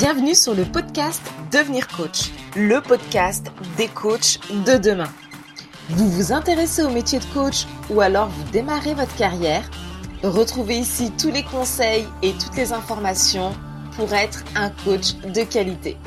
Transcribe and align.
Bienvenue 0.00 0.34
sur 0.34 0.54
le 0.54 0.64
podcast 0.64 1.20
Devenir 1.52 1.86
coach, 1.86 2.30
le 2.56 2.80
podcast 2.80 3.48
des 3.76 3.86
coachs 3.86 4.40
de 4.64 4.78
demain. 4.78 5.12
Vous 5.90 6.08
vous 6.08 6.32
intéressez 6.32 6.82
au 6.82 6.88
métier 6.88 7.18
de 7.18 7.24
coach 7.34 7.66
ou 7.90 8.00
alors 8.00 8.28
vous 8.28 8.50
démarrez 8.50 8.94
votre 8.94 9.14
carrière? 9.16 9.70
Retrouvez 10.22 10.78
ici 10.78 11.12
tous 11.20 11.30
les 11.30 11.42
conseils 11.42 12.06
et 12.22 12.32
toutes 12.32 12.56
les 12.56 12.72
informations 12.72 13.52
pour 13.96 14.14
être 14.14 14.42
un 14.56 14.70
coach 14.70 15.16
de 15.16 15.42
qualité. 15.42 15.98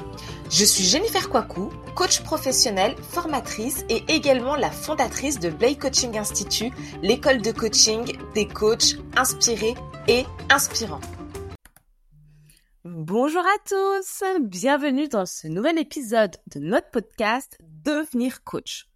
Je 0.49 0.65
suis 0.65 0.85
Jennifer 0.85 1.29
Kwaku, 1.29 1.69
coach 1.93 2.23
professionnelle, 2.23 2.95
formatrice 3.11 3.85
et 3.89 4.03
également 4.07 4.55
la 4.55 4.71
fondatrice 4.71 5.39
de 5.39 5.51
Blake 5.51 5.77
Coaching 5.77 6.17
Institute, 6.17 6.73
l'école 7.03 7.43
de 7.43 7.51
coaching 7.51 8.17
des 8.33 8.47
coachs 8.47 8.95
inspirés 9.15 9.75
et 10.07 10.25
inspirants. 10.49 11.01
Bonjour 13.05 13.41
à 13.41 13.57
tous, 13.67 14.23
bienvenue 14.39 15.09
dans 15.09 15.25
ce 15.25 15.49
nouvel 15.49 15.77
épisode 15.77 16.37
de 16.55 16.61
notre 16.61 16.89
podcast 16.89 17.57
Devenir 17.83 18.45
coach. 18.45 18.87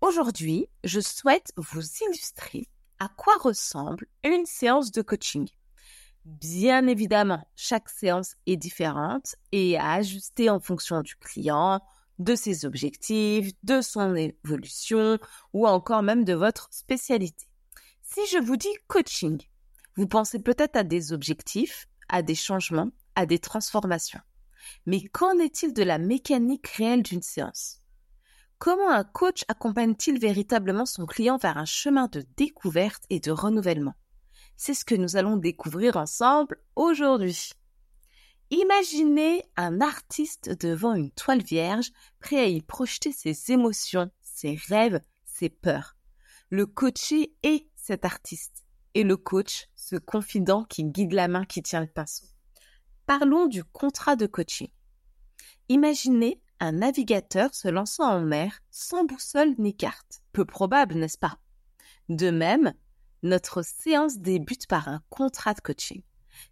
Aujourd'hui, 0.00 0.68
je 0.84 1.00
souhaite 1.00 1.52
vous 1.56 1.82
illustrer 2.06 2.68
à 3.00 3.08
quoi 3.08 3.34
ressemble 3.40 4.06
une 4.22 4.46
séance 4.46 4.92
de 4.92 5.02
coaching. 5.02 5.48
Bien 6.24 6.86
évidemment, 6.86 7.44
chaque 7.56 7.88
séance 7.88 8.36
est 8.46 8.56
différente 8.56 9.34
et 9.50 9.76
à 9.76 9.94
ajuster 9.94 10.50
en 10.50 10.60
fonction 10.60 11.02
du 11.02 11.16
client, 11.16 11.80
de 12.20 12.36
ses 12.36 12.64
objectifs, 12.64 13.50
de 13.64 13.80
son 13.80 14.14
évolution 14.14 15.18
ou 15.52 15.66
encore 15.66 16.04
même 16.04 16.22
de 16.24 16.34
votre 16.34 16.68
spécialité. 16.70 17.46
Si 18.02 18.20
je 18.30 18.38
vous 18.38 18.56
dis 18.56 18.76
coaching, 18.86 19.42
vous 19.96 20.06
pensez 20.06 20.38
peut-être 20.38 20.76
à 20.76 20.84
des 20.84 21.12
objectifs, 21.12 21.88
à 22.08 22.22
des 22.22 22.36
changements, 22.36 22.92
à 23.18 23.26
des 23.26 23.40
transformations. 23.40 24.20
Mais 24.86 25.02
qu'en 25.02 25.38
est-il 25.40 25.74
de 25.74 25.82
la 25.82 25.98
mécanique 25.98 26.68
réelle 26.68 27.02
d'une 27.02 27.20
séance? 27.20 27.82
Comment 28.58 28.90
un 28.90 29.02
coach 29.02 29.44
accompagne-t-il 29.48 30.20
véritablement 30.20 30.86
son 30.86 31.04
client 31.04 31.36
vers 31.36 31.58
un 31.58 31.64
chemin 31.64 32.06
de 32.06 32.24
découverte 32.36 33.02
et 33.10 33.18
de 33.18 33.32
renouvellement? 33.32 33.94
C'est 34.56 34.72
ce 34.72 34.84
que 34.84 34.94
nous 34.94 35.16
allons 35.16 35.36
découvrir 35.36 35.96
ensemble 35.96 36.58
aujourd'hui. 36.76 37.50
Imaginez 38.50 39.42
un 39.56 39.80
artiste 39.80 40.50
devant 40.50 40.94
une 40.94 41.10
toile 41.10 41.42
vierge, 41.42 41.90
prêt 42.20 42.38
à 42.38 42.46
y 42.46 42.62
projeter 42.62 43.10
ses 43.10 43.50
émotions, 43.50 44.12
ses 44.22 44.54
rêves, 44.68 45.00
ses 45.24 45.48
peurs. 45.48 45.96
Le 46.50 46.66
coaché 46.66 47.34
est 47.42 47.66
cet 47.74 48.04
artiste 48.04 48.64
et 48.94 49.02
le 49.02 49.16
coach, 49.16 49.68
ce 49.74 49.96
confident 49.96 50.64
qui 50.64 50.84
guide 50.84 51.14
la 51.14 51.26
main 51.26 51.44
qui 51.44 51.62
tient 51.62 51.80
le 51.80 51.88
pinceau. 51.88 52.26
Parlons 53.08 53.46
du 53.46 53.64
contrat 53.64 54.16
de 54.16 54.26
coaching. 54.26 54.68
Imaginez 55.70 56.42
un 56.60 56.72
navigateur 56.72 57.54
se 57.54 57.66
lançant 57.66 58.04
en 58.04 58.20
mer 58.20 58.60
sans 58.70 59.04
boussole 59.04 59.54
ni 59.56 59.74
carte. 59.74 60.20
Peu 60.34 60.44
probable, 60.44 60.96
n'est-ce 60.96 61.16
pas? 61.16 61.38
De 62.10 62.30
même, 62.30 62.74
notre 63.22 63.62
séance 63.62 64.18
débute 64.18 64.66
par 64.66 64.88
un 64.88 65.00
contrat 65.08 65.54
de 65.54 65.60
coaching. 65.62 66.02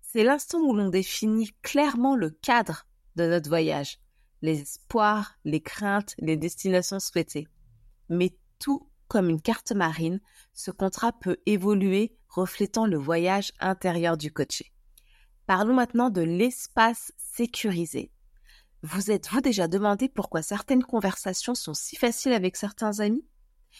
C'est 0.01 0.25
l'instant 0.25 0.61
où 0.61 0.73
l'on 0.73 0.89
définit 0.89 1.51
clairement 1.61 2.17
le 2.17 2.31
cadre 2.31 2.87
de 3.17 3.29
notre 3.29 3.51
voyage, 3.51 3.99
les 4.41 4.63
espoirs, 4.63 5.35
les 5.45 5.61
craintes, 5.61 6.15
les 6.21 6.39
destinations 6.39 7.01
souhaitées. 7.01 7.49
Mais 8.09 8.35
tout 8.59 8.89
comme 9.09 9.29
une 9.29 9.43
carte 9.43 9.73
marine, 9.73 10.23
ce 10.55 10.71
contrat 10.71 11.13
peut 11.13 11.37
évoluer 11.45 12.17
reflétant 12.31 12.87
le 12.87 12.97
voyage 12.97 13.53
intérieur 13.61 14.17
du 14.17 14.33
coaché. 14.33 14.73
Parlons 15.47 15.75
maintenant 15.75 16.11
de 16.11 16.23
l'espace 16.23 17.13
sécurisé. 17.19 18.11
Vous 18.83 19.13
êtes-vous 19.13 19.41
déjà 19.41 19.69
demandé 19.69 20.09
pourquoi 20.09 20.43
certaines 20.43 20.83
conversations 20.83 21.55
sont 21.55 21.75
si 21.75 21.95
faciles 21.95 22.33
avec 22.33 22.57
certains 22.57 22.99
amis? 22.99 23.25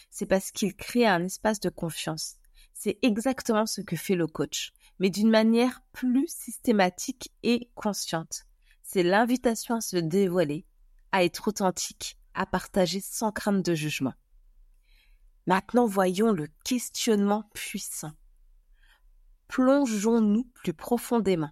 C'est 0.09 0.25
parce 0.25 0.51
qu'ils 0.51 0.75
créent 0.75 1.07
un 1.07 1.25
espace 1.25 1.59
de 1.59 1.69
confiance. 1.69 2.37
C'est 2.73 2.97
exactement 3.01 3.65
ce 3.65 3.81
que 3.81 3.97
fait 3.97 4.15
le 4.15 4.27
coach, 4.27 4.71
mais 4.99 5.09
d'une 5.09 5.29
manière 5.29 5.81
plus 5.91 6.27
systématique 6.27 7.33
et 7.43 7.69
consciente. 7.75 8.45
C'est 8.81 9.03
l'invitation 9.03 9.75
à 9.75 9.81
se 9.81 9.97
dévoiler, 9.97 10.65
à 11.11 11.25
être 11.25 11.49
authentique, 11.49 12.17
à 12.33 12.45
partager 12.45 13.01
sans 13.01 13.33
crainte 13.33 13.65
de 13.65 13.75
jugement. 13.75 14.13
Maintenant 15.47 15.85
voyons 15.85 16.31
le 16.31 16.47
questionnement 16.63 17.49
puissant. 17.53 18.13
Plongeons-nous 19.49 20.45
plus 20.53 20.73
profondément. 20.73 21.51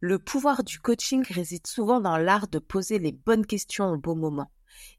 Le 0.00 0.18
pouvoir 0.18 0.64
du 0.64 0.80
coaching 0.80 1.22
réside 1.30 1.66
souvent 1.66 2.00
dans 2.00 2.16
l'art 2.16 2.48
de 2.48 2.58
poser 2.58 2.98
les 2.98 3.12
bonnes 3.12 3.44
questions 3.44 3.90
au 3.90 3.98
bon 3.98 4.16
moment. 4.16 4.50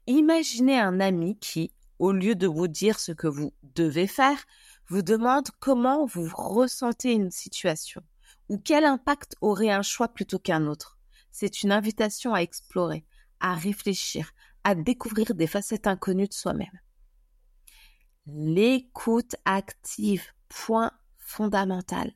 Imaginez 0.06 0.78
un 0.78 1.00
ami 1.00 1.36
qui, 1.40 1.72
au 1.98 2.12
lieu 2.12 2.36
de 2.36 2.46
vous 2.46 2.68
dire 2.68 3.00
ce 3.00 3.10
que 3.10 3.26
vous 3.26 3.52
devez 3.74 4.06
faire, 4.06 4.38
vous 4.86 5.02
demande 5.02 5.48
comment 5.58 6.06
vous 6.06 6.30
ressentez 6.32 7.12
une 7.12 7.32
situation 7.32 8.02
ou 8.48 8.58
quel 8.58 8.84
impact 8.84 9.34
aurait 9.40 9.70
un 9.70 9.82
choix 9.82 10.08
plutôt 10.08 10.38
qu'un 10.38 10.66
autre. 10.66 10.98
C'est 11.32 11.62
une 11.62 11.72
invitation 11.72 12.34
à 12.34 12.42
explorer, 12.42 13.04
à 13.40 13.54
réfléchir, 13.54 14.30
à 14.62 14.76
découvrir 14.76 15.34
des 15.34 15.46
facettes 15.48 15.88
inconnues 15.88 16.28
de 16.28 16.32
soi-même. 16.32 16.78
L'écoute 18.26 19.34
active, 19.46 20.26
point 20.48 20.92
fondamental. 21.18 22.12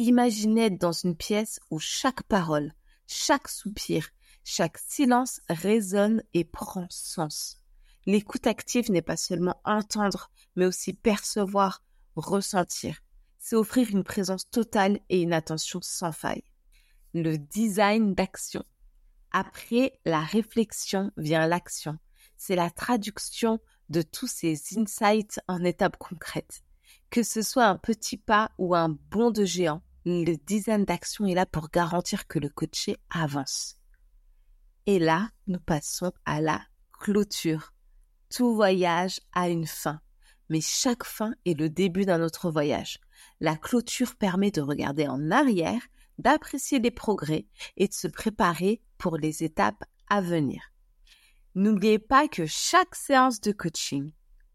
Imaginez 0.00 0.66
être 0.66 0.80
dans 0.80 0.92
une 0.92 1.16
pièce 1.16 1.58
où 1.72 1.80
chaque 1.80 2.22
parole, 2.22 2.72
chaque 3.08 3.48
soupir, 3.48 4.10
chaque 4.44 4.78
silence 4.78 5.40
résonne 5.48 6.22
et 6.34 6.44
prend 6.44 6.86
sens. 6.88 7.58
L'écoute 8.06 8.46
active 8.46 8.92
n'est 8.92 9.02
pas 9.02 9.16
seulement 9.16 9.60
entendre, 9.64 10.30
mais 10.54 10.66
aussi 10.66 10.92
percevoir, 10.92 11.82
ressentir. 12.14 13.00
C'est 13.40 13.56
offrir 13.56 13.90
une 13.90 14.04
présence 14.04 14.48
totale 14.48 15.00
et 15.08 15.20
une 15.20 15.32
attention 15.32 15.80
sans 15.82 16.12
faille. 16.12 16.44
Le 17.12 17.36
design 17.36 18.14
d'action. 18.14 18.62
Après 19.32 19.98
la 20.04 20.20
réflexion 20.20 21.10
vient 21.16 21.48
l'action. 21.48 21.98
C'est 22.36 22.54
la 22.54 22.70
traduction 22.70 23.58
de 23.88 24.02
tous 24.02 24.28
ces 24.28 24.78
insights 24.78 25.40
en 25.48 25.64
étapes 25.64 25.96
concrètes. 25.96 26.62
Que 27.10 27.24
ce 27.24 27.42
soit 27.42 27.66
un 27.66 27.76
petit 27.76 28.16
pas 28.16 28.52
ou 28.58 28.76
un 28.76 28.90
bond 28.90 29.30
de 29.30 29.44
géant, 29.44 29.82
le 30.08 30.36
design 30.36 30.84
d'action 30.84 31.26
est 31.26 31.34
là 31.34 31.44
pour 31.44 31.68
garantir 31.68 32.26
que 32.26 32.38
le 32.38 32.48
coaché 32.48 32.96
avance. 33.10 33.76
Et 34.86 34.98
là, 34.98 35.28
nous 35.46 35.60
passons 35.60 36.12
à 36.24 36.40
la 36.40 36.62
clôture. 36.92 37.74
Tout 38.30 38.54
voyage 38.54 39.20
a 39.34 39.50
une 39.50 39.66
fin, 39.66 40.00
mais 40.48 40.62
chaque 40.62 41.04
fin 41.04 41.34
est 41.44 41.58
le 41.58 41.68
début 41.68 42.06
d'un 42.06 42.22
autre 42.22 42.50
voyage. 42.50 43.00
La 43.40 43.56
clôture 43.56 44.16
permet 44.16 44.50
de 44.50 44.62
regarder 44.62 45.06
en 45.06 45.30
arrière, 45.30 45.82
d'apprécier 46.16 46.78
les 46.78 46.90
progrès 46.90 47.46
et 47.76 47.86
de 47.86 47.94
se 47.94 48.08
préparer 48.08 48.80
pour 48.96 49.18
les 49.18 49.44
étapes 49.44 49.84
à 50.08 50.22
venir. 50.22 50.72
N'oubliez 51.54 51.98
pas 51.98 52.28
que 52.28 52.46
chaque 52.46 52.94
séance 52.94 53.40
de 53.40 53.52
coaching 53.52 54.12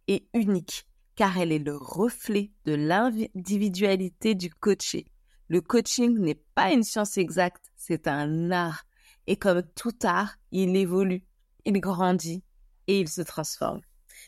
est 0.07 0.25
unique 0.33 0.87
car 1.15 1.37
elle 1.37 1.51
est 1.51 1.59
le 1.59 1.77
reflet 1.77 2.51
de 2.65 2.73
l'individualité 2.73 4.33
du 4.33 4.49
coaché. 4.49 5.12
Le 5.49 5.61
coaching 5.61 6.17
n'est 6.19 6.41
pas 6.55 6.71
une 6.71 6.83
science 6.83 7.17
exacte, 7.17 7.71
c'est 7.75 8.07
un 8.07 8.51
art. 8.51 8.85
Et 9.27 9.35
comme 9.35 9.63
tout 9.75 9.97
art, 10.03 10.35
il 10.51 10.75
évolue, 10.75 11.25
il 11.65 11.79
grandit 11.79 12.43
et 12.87 12.99
il 12.99 13.09
se 13.09 13.21
transforme. 13.21 13.81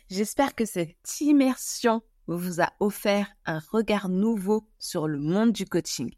J'espère 0.10 0.56
que 0.56 0.66
cette 0.66 1.22
immersion 1.22 2.02
vous 2.28 2.62
a 2.62 2.72
offert 2.80 3.28
un 3.46 3.60
regard 3.72 4.10
nouveau 4.10 4.68
sur 4.80 5.08
le 5.08 5.20
monde 5.20 5.52
du 5.52 5.66
coaching. 5.66 6.12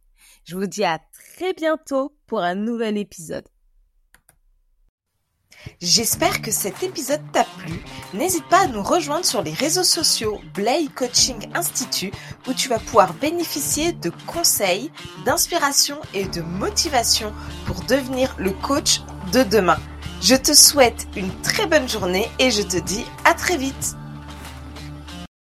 Je 0.43 0.55
vous 0.55 0.67
dis 0.67 0.83
à 0.83 0.99
très 1.13 1.53
bientôt 1.53 2.17
pour 2.25 2.39
un 2.39 2.55
nouvel 2.55 2.97
épisode. 2.97 3.47
J'espère 5.81 6.41
que 6.41 6.51
cet 6.51 6.81
épisode 6.83 7.21
t'a 7.31 7.43
plu. 7.43 7.83
N'hésite 8.13 8.47
pas 8.49 8.63
à 8.63 8.67
nous 8.67 8.81
rejoindre 8.81 9.25
sur 9.25 9.41
les 9.41 9.53
réseaux 9.53 9.83
sociaux 9.83 10.39
Blay 10.53 10.87
Coaching 10.95 11.49
Institute 11.53 12.13
où 12.47 12.53
tu 12.53 12.69
vas 12.69 12.79
pouvoir 12.79 13.13
bénéficier 13.13 13.91
de 13.91 14.11
conseils, 14.25 14.91
d'inspiration 15.25 15.97
et 16.13 16.25
de 16.25 16.41
motivation 16.41 17.33
pour 17.65 17.81
devenir 17.81 18.35
le 18.37 18.51
coach 18.51 19.01
de 19.31 19.43
demain. 19.43 19.77
Je 20.21 20.35
te 20.35 20.53
souhaite 20.53 21.07
une 21.15 21.31
très 21.41 21.67
bonne 21.67 21.87
journée 21.87 22.27
et 22.39 22.49
je 22.49 22.63
te 22.63 22.77
dis 22.77 23.05
à 23.23 23.33
très 23.33 23.57
vite. 23.57 23.95